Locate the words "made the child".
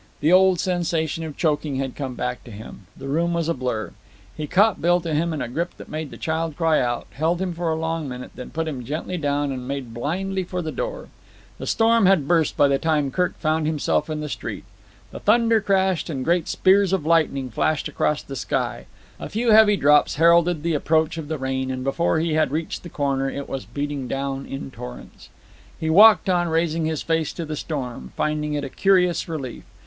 5.89-6.57